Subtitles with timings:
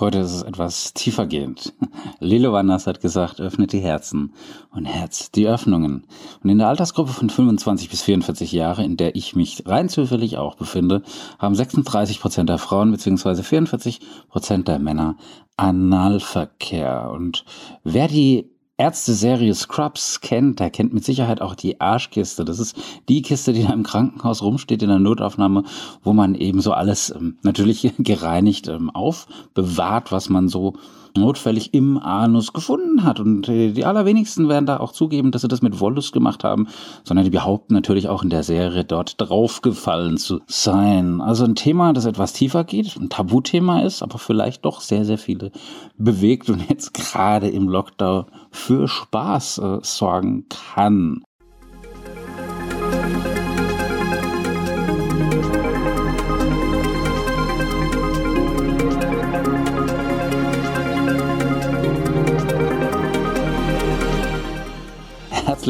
[0.00, 1.74] Heute ist es etwas tiefergehend.
[2.20, 4.32] Lilo Wanders hat gesagt, öffnet die Herzen
[4.70, 6.06] und Herz die Öffnungen.
[6.42, 10.38] Und in der Altersgruppe von 25 bis 44 Jahre, in der ich mich rein zufällig
[10.38, 11.02] auch befinde,
[11.38, 13.42] haben 36 Prozent der Frauen bzw.
[13.42, 14.00] 44
[14.30, 15.16] Prozent der Männer
[15.58, 17.10] Analverkehr.
[17.12, 17.44] Und
[17.84, 18.50] wer die
[18.80, 22.46] Ärzte-Serie Scrubs kennt, der kennt mit Sicherheit auch die Arschkiste.
[22.46, 22.74] Das ist
[23.10, 25.64] die Kiste, die da im Krankenhaus rumsteht in der Notaufnahme,
[26.02, 30.76] wo man eben so alles ähm, natürlich gereinigt ähm, aufbewahrt, was man so
[31.16, 33.20] notfällig im Anus gefunden hat.
[33.20, 36.68] Und äh, die allerwenigsten werden da auch zugeben, dass sie das mit Wollust gemacht haben,
[37.04, 41.20] sondern die behaupten natürlich auch in der Serie dort draufgefallen zu sein.
[41.20, 45.18] Also ein Thema, das etwas tiefer geht, ein Tabuthema ist, aber vielleicht doch sehr, sehr
[45.18, 45.52] viele
[45.96, 51.22] bewegt und jetzt gerade im Lockdown für Spaß äh, sorgen kann.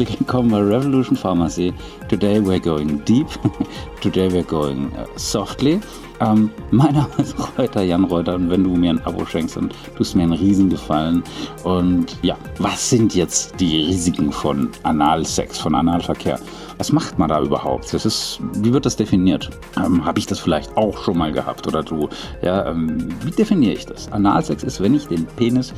[0.01, 1.71] Herzlich willkommen bei Revolution Pharmacy.
[2.09, 3.27] Today we're going deep.
[4.01, 5.79] Today we're going uh, softly.
[6.19, 9.69] Ähm, mein Name ist Reuter, Jan Reuter, und wenn du mir ein Abo schenkst, dann
[9.95, 11.23] tust du mir einen Riesengefallen.
[11.63, 16.39] Und ja, was sind jetzt die Risiken von Analsex, von Analverkehr?
[16.79, 17.93] Was macht man da überhaupt?
[17.93, 19.51] Das ist, wie wird das definiert?
[19.77, 22.09] Ähm, Habe ich das vielleicht auch schon mal gehabt oder du?
[22.41, 24.11] Ja, ähm, wie definiere ich das?
[24.11, 25.75] Analsex ist, wenn ich den Penis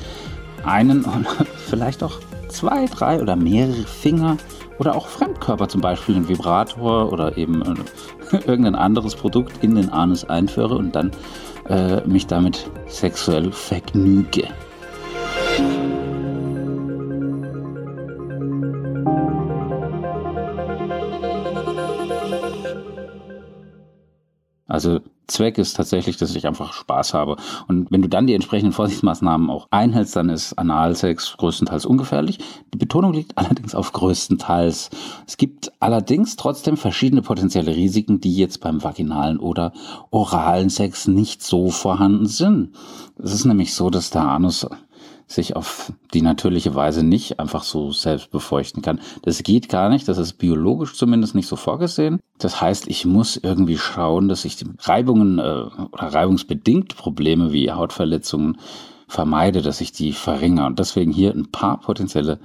[0.63, 1.27] einen und
[1.67, 2.19] vielleicht auch
[2.53, 4.37] zwei, drei oder mehrere Finger
[4.79, 9.89] oder auch Fremdkörper, zum Beispiel einen Vibrator oder eben äh, irgendein anderes Produkt in den
[9.89, 11.11] Anus einführe und dann
[11.67, 14.47] äh, mich damit sexuell vergnüge.
[24.67, 27.37] Also Zweck ist tatsächlich, dass ich einfach Spaß habe.
[27.67, 32.39] Und wenn du dann die entsprechenden Vorsichtsmaßnahmen auch einhältst, dann ist Analsex größtenteils ungefährlich.
[32.73, 34.89] Die Betonung liegt allerdings auf größtenteils.
[35.25, 39.73] Es gibt allerdings trotzdem verschiedene potenzielle Risiken, die jetzt beim vaginalen oder
[40.11, 42.75] oralen Sex nicht so vorhanden sind.
[43.21, 44.67] Es ist nämlich so, dass der Anus
[45.27, 48.99] sich auf die natürliche Weise nicht einfach so selbst befeuchten kann.
[49.23, 52.19] Das geht gar nicht, das ist biologisch zumindest nicht so vorgesehen.
[52.37, 57.71] Das heißt, ich muss irgendwie schauen, dass ich die Reibungen äh, oder reibungsbedingt Probleme wie
[57.71, 58.57] Hautverletzungen
[59.07, 60.65] vermeide, dass ich die verringere.
[60.65, 62.39] Und deswegen hier ein paar potenzielle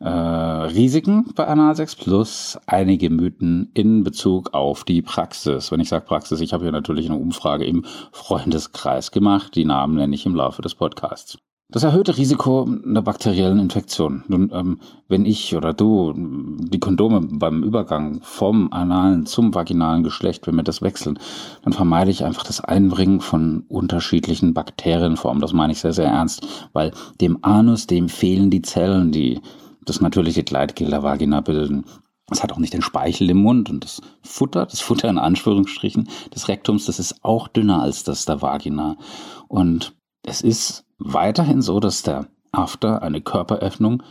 [0.00, 5.70] äh, Risiken bei Analsex plus einige Mythen in Bezug auf die Praxis.
[5.70, 9.54] Wenn ich sage Praxis, ich habe hier natürlich eine Umfrage im Freundeskreis gemacht.
[9.54, 11.38] Die Namen nenne ich im Laufe des Podcasts.
[11.72, 14.24] Das erhöhte Risiko einer bakteriellen Infektion.
[14.26, 20.46] Nun, ähm, wenn ich oder du die Kondome beim Übergang vom analen zum vaginalen Geschlecht,
[20.46, 21.18] wenn wir das wechseln,
[21.62, 25.40] dann vermeide ich einfach das Einbringen von unterschiedlichen Bakterienformen.
[25.40, 29.40] Das meine ich sehr, sehr ernst, weil dem Anus, dem fehlen die Zellen, die
[29.84, 31.84] das natürliche Gleitgel der Vagina bilden.
[32.32, 36.08] Es hat auch nicht den Speichel im Mund und das Futter, das Futter in Anführungsstrichen
[36.34, 38.96] des Rektums, das ist auch dünner als das der Vagina.
[39.48, 39.94] Und
[40.24, 44.02] es ist weiterhin so, dass der After eine Körperöffnung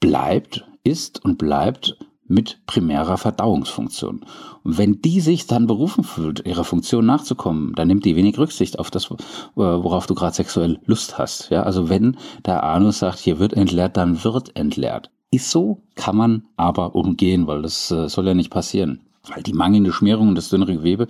[0.00, 1.96] bleibt, ist und bleibt
[2.30, 4.24] mit primärer Verdauungsfunktion.
[4.62, 8.78] Und wenn die sich dann berufen fühlt, ihrer Funktion nachzukommen, dann nimmt die wenig Rücksicht
[8.78, 9.10] auf das,
[9.56, 11.50] worauf du gerade sexuell Lust hast.
[11.50, 12.16] Ja, also wenn
[12.46, 15.10] der Anus sagt, hier wird entleert, dann wird entleert.
[15.32, 19.00] Ist so, kann man aber umgehen, weil das äh, soll ja nicht passieren.
[19.28, 21.06] Weil die mangelnde Schmierung und das dünnere Gewebe,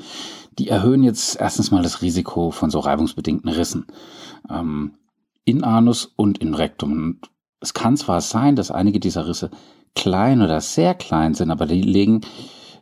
[0.58, 3.86] die erhöhen jetzt erstens mal das Risiko von so reibungsbedingten Rissen
[4.50, 4.94] ähm,
[5.44, 6.92] in Anus und in Rektum.
[6.92, 7.30] Und
[7.60, 9.50] es kann zwar sein, dass einige dieser Risse
[9.94, 12.22] klein oder sehr klein sind, aber die legen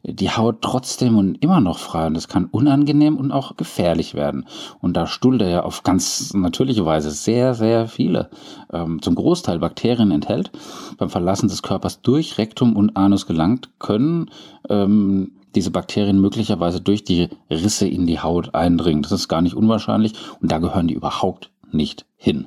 [0.05, 4.47] die Haut trotzdem und immer noch frei und das kann unangenehm und auch gefährlich werden.
[4.81, 8.31] Und da Stuhl, der ja auf ganz natürliche Weise sehr, sehr viele,
[8.73, 10.51] ähm, zum Großteil Bakterien enthält,
[10.97, 14.31] beim Verlassen des Körpers durch Rektum und Anus gelangt, können
[14.69, 19.03] ähm, diese Bakterien möglicherweise durch die Risse in die Haut eindringen.
[19.03, 22.47] Das ist gar nicht unwahrscheinlich und da gehören die überhaupt nicht hin.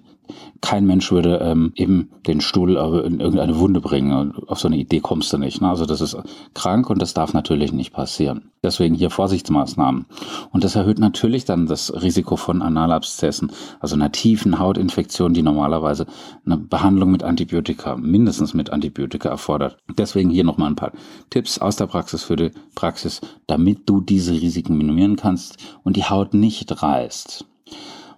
[0.62, 2.76] Kein Mensch würde ähm, eben den Stuhl
[3.06, 4.34] in irgendeine Wunde bringen.
[4.48, 5.62] Auf so eine Idee kommst du nicht.
[5.62, 5.70] Ne?
[5.70, 6.18] Also das ist
[6.54, 8.52] krank und das darf natürlich nicht passieren.
[8.64, 10.06] Deswegen hier Vorsichtsmaßnahmen.
[10.52, 16.06] Und das erhöht natürlich dann das Risiko von Analabszessen, also einer tiefen Hautinfektion, die normalerweise
[16.46, 19.78] eine Behandlung mit Antibiotika, mindestens mit Antibiotika erfordert.
[19.98, 20.92] Deswegen hier nochmal ein paar
[21.32, 26.06] Tipps aus der Praxis für die Praxis, damit du diese Risiken minimieren kannst und die
[26.06, 27.46] Haut nicht reißt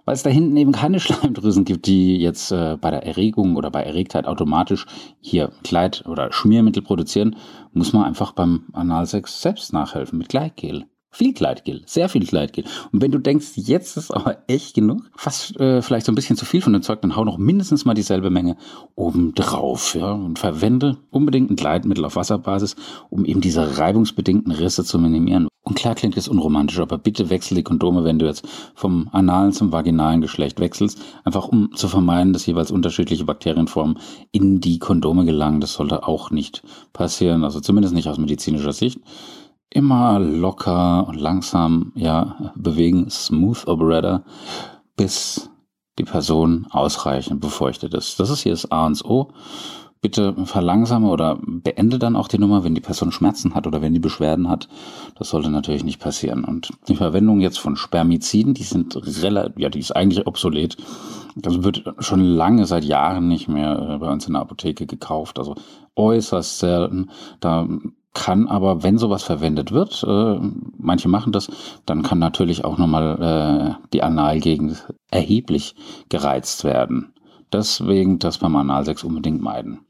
[0.04, 3.70] weil es da hinten eben keine Schleimdrüsen gibt, die jetzt äh, bei der Erregung oder
[3.70, 4.86] bei Erregtheit automatisch
[5.20, 7.36] hier Kleid- oder Schmiermittel produzieren,
[7.72, 10.86] muss man einfach beim Analsex selbst nachhelfen mit Gleitgel.
[11.14, 12.64] Viel Gleitgel, sehr viel Gleitgel.
[12.90, 16.36] Und wenn du denkst, jetzt ist aber echt genug, fast äh, vielleicht so ein bisschen
[16.36, 18.56] zu viel von dem Zeug, dann hau noch mindestens mal dieselbe Menge
[18.96, 22.74] oben drauf, ja, und verwende unbedingt ein Gleitmittel auf Wasserbasis,
[23.10, 25.46] um eben diese reibungsbedingten Risse zu minimieren.
[25.64, 29.52] Und klar klingt es unromantisch, aber bitte wechsel die Kondome, wenn du jetzt vom analen
[29.52, 33.98] zum vaginalen Geschlecht wechselst, einfach um zu vermeiden, dass jeweils unterschiedliche Bakterienformen
[34.30, 35.62] in die Kondome gelangen.
[35.62, 36.62] Das sollte auch nicht
[36.92, 39.00] passieren, also zumindest nicht aus medizinischer Sicht
[39.74, 44.22] immer locker und langsam ja, bewegen, Smooth Operator,
[44.96, 45.50] bis
[45.98, 48.18] die Person ausreichend befeuchtet ist.
[48.20, 49.32] Das ist hier das A und O.
[50.04, 53.94] Bitte verlangsame oder beende dann auch die Nummer, wenn die Person Schmerzen hat oder wenn
[53.94, 54.68] die Beschwerden hat.
[55.14, 56.44] Das sollte natürlich nicht passieren.
[56.44, 60.76] Und die Verwendung jetzt von Spermiziden, die sind relativ, ja, die ist eigentlich obsolet.
[61.36, 65.38] Das wird schon lange, seit Jahren nicht mehr äh, bei uns in der Apotheke gekauft.
[65.38, 65.54] Also
[65.96, 67.08] äußerst selten.
[67.40, 67.66] Da
[68.12, 70.38] kann aber, wenn sowas verwendet wird, äh,
[70.76, 71.50] manche machen das,
[71.86, 75.74] dann kann natürlich auch nochmal äh, die Analgegend erheblich
[76.10, 77.14] gereizt werden.
[77.54, 79.80] Deswegen das beim Analsex unbedingt meiden.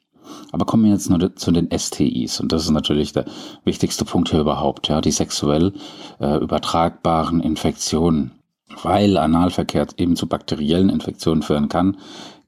[0.53, 3.27] Aber kommen wir jetzt nur zu den STIs und das ist natürlich der
[3.65, 5.73] wichtigste Punkt hier überhaupt, ja, die sexuell
[6.21, 8.33] äh, übertragbaren Infektionen.
[8.83, 11.97] Weil Analverkehr eben zu bakteriellen Infektionen führen kann,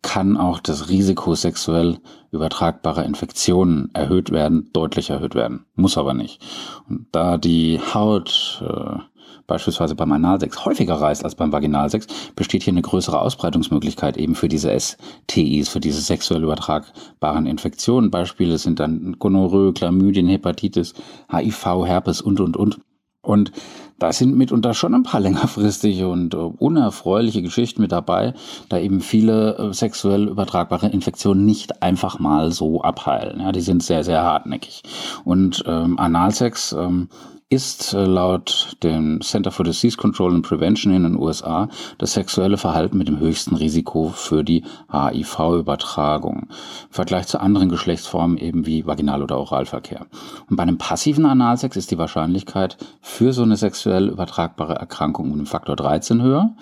[0.02, 1.98] kann auch das Risiko sexuell
[2.30, 5.66] übertragbarer Infektionen erhöht werden, deutlich erhöht werden.
[5.74, 6.40] Muss aber nicht.
[6.88, 8.98] Und da die Haut äh,
[9.46, 14.48] beispielsweise beim Analsex häufiger reißt als beim Vaginalsex, besteht hier eine größere Ausbreitungsmöglichkeit eben für
[14.48, 18.10] diese STIs, für diese sexuell übertragbaren Infektionen.
[18.10, 20.94] Beispiele sind dann Gonorrhoe, Chlamydien, Hepatitis,
[21.30, 22.80] HIV, Herpes und, und, und.
[23.26, 23.50] Und
[23.98, 28.34] da sind mitunter schon ein paar längerfristige und unerfreuliche Geschichten mit dabei,
[28.68, 33.40] da eben viele äh, sexuell übertragbare Infektionen nicht einfach mal so abheilen.
[33.40, 34.82] Ja, die sind sehr, sehr hartnäckig.
[35.24, 37.08] Und ähm, Analsex ähm,
[37.48, 42.56] ist äh, laut dem Center for Disease Control and Prevention in den USA das sexuelle
[42.56, 46.48] Verhalten mit dem höchsten Risiko für die HIV-Übertragung.
[46.48, 46.48] Im
[46.90, 50.06] Vergleich zu anderen Geschlechtsformen eben wie Vaginal- oder Oralverkehr.
[50.50, 55.38] Und bei einem passiven Analsex ist die Wahrscheinlichkeit für so eine sexuell übertragbare Erkrankung um
[55.38, 56.56] den Faktor 13 höher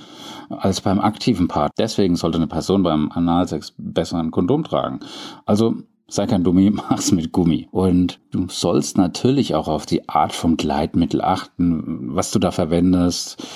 [0.51, 1.73] als beim aktiven Part.
[1.79, 5.01] Deswegen sollte eine Person beim Analsex besser ein Kondom tragen.
[5.47, 7.69] Also Sei kein Dummi, mach's mit Gummi.
[7.71, 13.47] Und du sollst natürlich auch auf die Art vom Gleitmittel achten, was du da verwendest.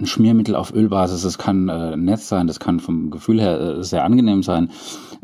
[0.00, 3.82] Ein Schmiermittel auf Ölbasis, das kann äh, nett sein, das kann vom Gefühl her äh,
[3.82, 4.70] sehr angenehm sein.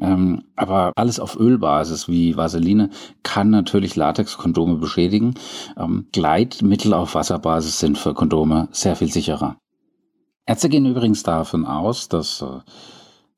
[0.01, 2.91] Ähm, aber alles auf Ölbasis wie Vaseline
[3.23, 5.35] kann natürlich Latexkondome beschädigen.
[5.77, 9.57] Ähm, Gleitmittel auf Wasserbasis sind für Kondome sehr viel sicherer.
[10.47, 12.61] Ärzte gehen übrigens davon aus, dass äh,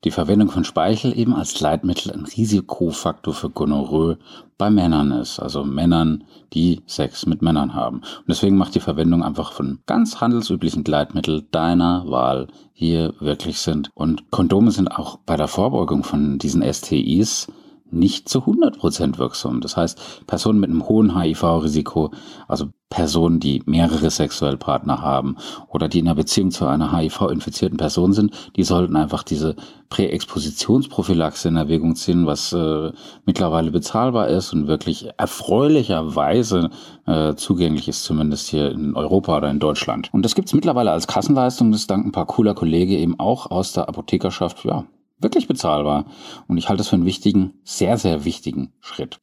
[0.03, 4.17] die Verwendung von Speichel eben als Leitmittel ein Risikofaktor für Gonorrhoe
[4.57, 6.23] bei Männern ist, also Männern,
[6.53, 7.97] die Sex mit Männern haben.
[7.97, 13.87] Und deswegen macht die Verwendung einfach von ganz handelsüblichen Gleitmitteln deiner Wahl hier wirklich Sinn.
[13.95, 17.47] Und Kondome sind auch bei der Vorbeugung von diesen STIs
[17.91, 19.61] nicht zu 100% wirksam.
[19.61, 22.11] Das heißt, Personen mit einem hohen HIV-Risiko,
[22.47, 25.35] also Personen, die mehrere sexuelle Partner haben
[25.67, 29.57] oder die in einer Beziehung zu einer HIV-infizierten Person sind, die sollten einfach diese
[29.89, 32.91] Präexpositionsprophylaxe in Erwägung ziehen, was äh,
[33.25, 36.69] mittlerweile bezahlbar ist und wirklich erfreulicherweise
[37.05, 40.09] äh, zugänglich ist, zumindest hier in Europa oder in Deutschland.
[40.13, 43.73] Und das gibt's mittlerweile als Kassenleistung, das dank ein paar cooler Kollegen eben auch aus
[43.73, 44.85] der Apothekerschaft, ja,
[45.19, 46.05] wirklich bezahlbar.
[46.47, 49.19] Und ich halte es für einen wichtigen, sehr, sehr wichtigen Schritt.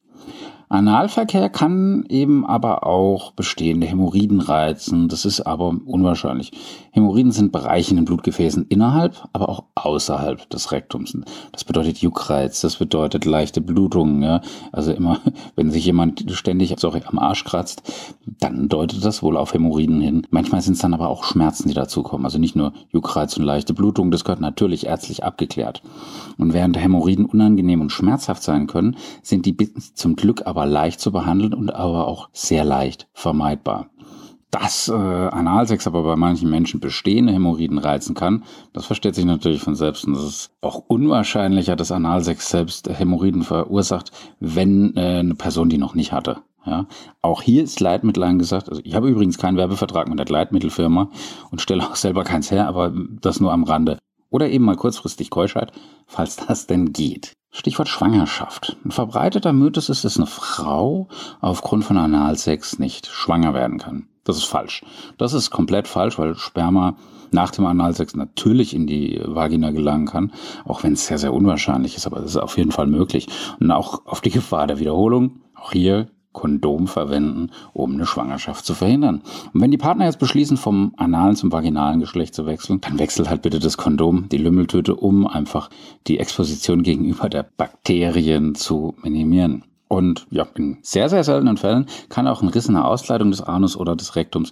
[0.67, 5.09] Analverkehr kann eben aber auch bestehende Hämorrhoiden reizen.
[5.09, 6.51] Das ist aber unwahrscheinlich.
[6.91, 11.17] Hämorrhoiden sind Bereiche in den Blutgefäßen innerhalb, aber auch außerhalb des Rektums.
[11.51, 14.23] Das bedeutet Juckreiz, das bedeutet leichte Blutungen.
[14.23, 14.41] Ja?
[14.71, 15.19] Also immer,
[15.55, 17.83] wenn sich jemand ständig sorry, am Arsch kratzt,
[18.25, 20.27] dann deutet das wohl auf Hämorrhoiden hin.
[20.31, 22.25] Manchmal sind es dann aber auch Schmerzen, die dazukommen.
[22.25, 25.83] Also nicht nur Juckreiz und leichte Blutung, das gehört natürlich ärztlich abgeklärt.
[26.37, 29.55] Und während Hämorrhoiden unangenehm und schmerzhaft sein können, sind die
[29.93, 33.89] zum Glück aber aber leicht zu behandeln und aber auch sehr leicht vermeidbar.
[34.51, 39.61] Dass äh, Analsex aber bei manchen Menschen bestehende Hämorrhoiden reizen kann, das versteht sich natürlich
[39.61, 40.05] von selbst.
[40.05, 45.77] Und es ist auch unwahrscheinlicher, dass Analsex selbst Hämorrhoiden verursacht, wenn äh, eine Person die
[45.77, 46.37] noch nicht hatte.
[46.65, 46.87] Ja,
[47.21, 48.69] auch hier ist Leitmittel angesagt.
[48.69, 51.11] Also ich habe übrigens keinen Werbevertrag mit der Leitmittelfirma
[51.51, 53.99] und stelle auch selber keins her, aber das nur am Rande.
[54.29, 55.73] Oder eben mal kurzfristig Keuschheit,
[56.07, 57.33] falls das denn geht.
[57.55, 58.75] Stichwort Schwangerschaft.
[58.83, 61.07] Ein verbreiteter Mythos ist, dass eine Frau
[61.39, 64.07] aufgrund von Analsex nicht schwanger werden kann.
[64.25, 64.83] Das ist falsch.
[65.17, 66.97] Das ist komplett falsch, weil Sperma
[67.31, 70.33] nach dem Analsex natürlich in die Vagina gelangen kann,
[70.65, 73.27] auch wenn es sehr, sehr unwahrscheinlich ist, aber es ist auf jeden Fall möglich.
[73.61, 78.75] Und auch auf die Gefahr der Wiederholung, auch hier Kondom verwenden, um eine Schwangerschaft zu
[78.75, 79.23] verhindern.
[79.53, 83.29] Und wenn die Partner jetzt beschließen, vom analen zum vaginalen Geschlecht zu wechseln, dann wechselt
[83.29, 85.69] halt bitte das Kondom, die Lümmeltüte, um einfach
[86.05, 89.63] die Exposition gegenüber der Bakterien zu minimieren.
[89.87, 93.41] Und ja, in sehr, sehr seltenen Fällen kann auch ein Riss in der Auskleidung des
[93.41, 94.51] Anus oder des Rektums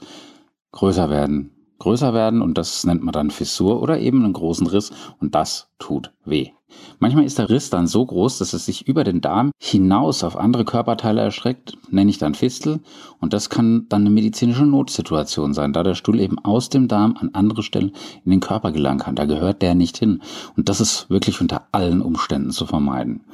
[0.71, 1.52] größer werden.
[1.83, 5.67] Größer werden und das nennt man dann Fissur oder eben einen großen Riss und das
[5.79, 6.51] tut weh.
[6.99, 10.37] Manchmal ist der Riss dann so groß, dass es sich über den Darm hinaus auf
[10.37, 12.79] andere Körperteile erschreckt, nenne ich dann Fistel.
[13.19, 17.17] Und das kann dann eine medizinische Notsituation sein, da der Stuhl eben aus dem Darm
[17.19, 17.91] an andere Stellen
[18.23, 19.15] in den Körper gelangen kann.
[19.15, 20.21] Da gehört der nicht hin.
[20.55, 23.25] Und das ist wirklich unter allen Umständen zu vermeiden.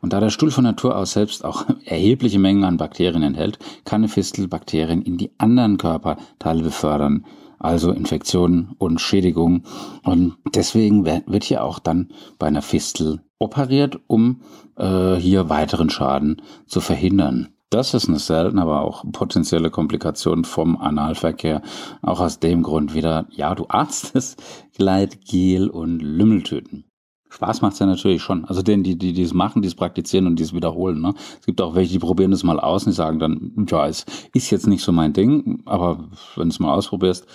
[0.00, 4.00] Und da der Stuhl von Natur aus selbst auch erhebliche Mengen an Bakterien enthält, kann
[4.00, 7.24] eine Fistel Bakterien in die anderen Körperteile befördern
[7.58, 9.64] also Infektionen und Schädigungen.
[10.02, 12.08] Und deswegen wird hier auch dann
[12.38, 14.42] bei einer Fistel operiert, um
[14.76, 17.48] äh, hier weiteren Schaden zu verhindern.
[17.70, 21.62] Das ist eine seltene, aber auch potenzielle Komplikation vom Analverkehr.
[22.00, 24.40] Auch aus dem Grund wieder, ja, du arztest
[24.76, 26.84] Gleitgel und Lümmeltüten.
[27.28, 28.44] Spaß macht's ja natürlich schon.
[28.44, 31.00] Also denen, die, die, die es machen, die es praktizieren und die es wiederholen.
[31.00, 31.14] Ne?
[31.40, 34.06] Es gibt auch welche, die probieren das mal aus und die sagen dann, ja, es
[34.32, 36.04] ist jetzt nicht so mein Ding, aber
[36.36, 37.26] wenn du es mal ausprobierst,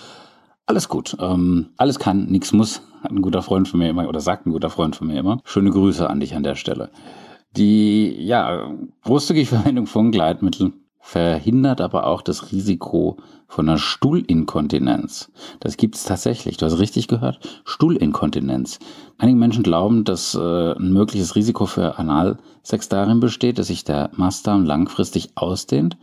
[0.66, 1.16] alles gut.
[1.20, 4.52] Ähm, alles kann, nichts muss, hat ein guter Freund von mir immer, oder sagt ein
[4.52, 5.40] guter Freund von mir immer.
[5.44, 6.90] Schöne Grüße an dich an der Stelle.
[7.56, 8.70] Die, ja,
[9.04, 13.18] großzügige Verwendung von Gleitmitteln verhindert aber auch das Risiko
[13.48, 15.30] von einer Stuhlinkontinenz.
[15.60, 16.56] Das gibt es tatsächlich.
[16.56, 17.40] Du hast richtig gehört.
[17.64, 18.78] Stuhlinkontinenz.
[19.18, 24.10] Einige Menschen glauben, dass äh, ein mögliches Risiko für Analsex darin besteht, dass sich der
[24.14, 25.98] Mastdarm langfristig ausdehnt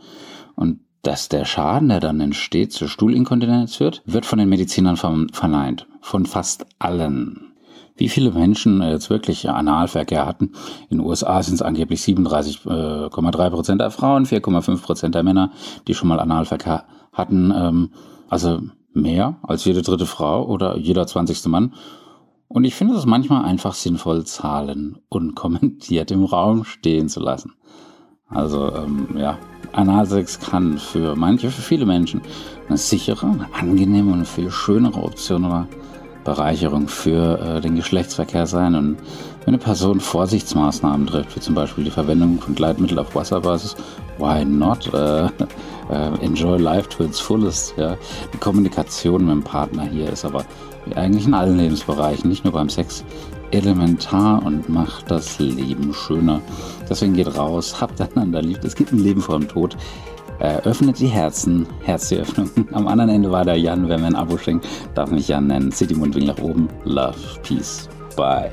[0.54, 5.86] und dass der Schaden, der dann entsteht, zur Stuhlinkontinenz führt, wird von den Medizinern verneint.
[6.02, 7.49] Von fast allen.
[8.00, 10.52] Wie viele Menschen jetzt wirklich Analverkehr hatten?
[10.88, 15.50] In den USA sind es angeblich 37,3 Prozent der Frauen, 4,5 Prozent der Männer,
[15.86, 17.52] die schon mal Analverkehr hatten.
[17.54, 17.90] Ähm,
[18.30, 18.62] also
[18.94, 21.74] mehr als jede dritte Frau oder jeder zwanzigste Mann.
[22.48, 27.52] Und ich finde es manchmal einfach sinnvoll, Zahlen unkommentiert im Raum stehen zu lassen.
[28.28, 29.38] Also ähm, ja,
[29.72, 32.22] Analsex kann für manche, für viele Menschen
[32.66, 35.68] eine sichere, eine angenehme und viel schönere Option oder
[36.24, 38.74] Bereicherung für äh, den Geschlechtsverkehr sein.
[38.74, 38.96] Und
[39.44, 43.76] wenn eine Person Vorsichtsmaßnahmen trifft, wie zum Beispiel die Verwendung von Gleitmitteln auf Wasserbasis,
[44.18, 44.92] why not?
[44.92, 45.26] Äh,
[45.90, 47.74] äh, enjoy life to its fullest.
[47.76, 47.96] Ja.
[48.32, 50.44] Die Kommunikation mit dem Partner hier ist aber
[50.86, 53.04] wie eigentlich in allen Lebensbereichen, nicht nur beim Sex,
[53.50, 56.40] elementar und macht das Leben schöner.
[56.88, 58.60] Deswegen geht raus, habt einander lieb.
[58.62, 59.76] Es gibt ein Leben vor dem Tod.
[60.40, 62.50] Äh, öffnet die Herzen, Herzöffnung.
[62.72, 63.88] Am anderen Ende war der Jan.
[63.88, 65.70] Wer mir ein Abo schenkt, darf mich Jan nennen.
[65.70, 66.68] City Mundwinkel nach oben.
[66.84, 67.88] Love, Peace.
[68.16, 68.52] Bye.